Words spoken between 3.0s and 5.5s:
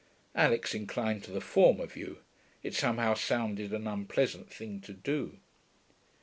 sounded an unpleasant thing to do.)